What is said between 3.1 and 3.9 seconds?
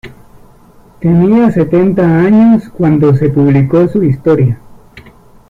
se publicó